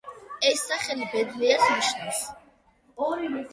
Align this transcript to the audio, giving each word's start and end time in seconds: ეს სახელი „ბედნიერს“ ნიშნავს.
ეს 0.51 0.63
სახელი 0.69 1.09
„ბედნიერს“ 1.11 1.67
ნიშნავს. 1.75 2.25